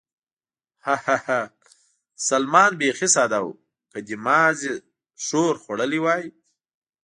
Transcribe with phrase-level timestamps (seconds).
[0.85, 1.41] ها، ها، ها،
[2.29, 3.49] سلمان بېخي ساده و،
[3.91, 4.59] که دې محض
[5.23, 6.25] ښور خوړلی وای.